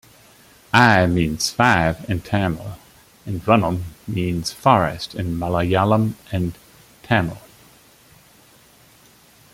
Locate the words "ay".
0.73-1.05